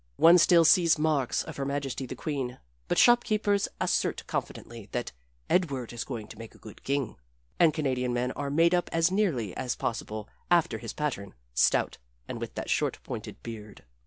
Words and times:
One 0.17 0.39
still 0.39 0.65
sees 0.65 0.97
marks 0.97 1.43
of 1.43 1.57
her 1.57 1.63
majesty 1.63 2.07
the 2.07 2.15
queen 2.15 2.57
but 2.87 2.97
shop 2.97 3.23
keepers 3.23 3.67
assert 3.79 4.25
confidently 4.25 4.89
that 4.93 5.11
"Edward 5.47 5.93
is 5.93 6.03
going 6.03 6.27
to 6.29 6.39
make 6.39 6.55
a 6.55 6.57
good 6.57 6.81
king," 6.81 7.17
and 7.59 7.71
Canadian 7.71 8.11
men 8.11 8.31
are 8.31 8.49
made 8.49 8.73
up 8.73 8.89
as 8.91 9.11
nearly 9.11 9.55
as 9.55 9.75
possible 9.75 10.27
after 10.49 10.79
his 10.79 10.93
pattern, 10.93 11.35
stout 11.53 11.99
and 12.27 12.41
with 12.41 12.55
that 12.55 12.67
short 12.67 12.97
pointed 13.03 13.43
beard. 13.43 13.83